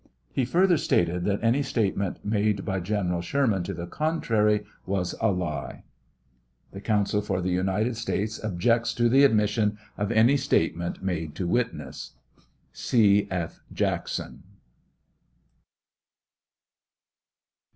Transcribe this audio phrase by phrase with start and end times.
[0.33, 5.29] He further stated that any statement made by General Sherman to the contrary was a
[5.31, 5.83] lie.
[6.71, 11.35] [The counsel for the United States objects to the ad mission of any statement made
[11.35, 12.13] to witness.]
[12.73, 13.27] C.
[13.29, 13.59] F.
[13.71, 14.41] JACKSON.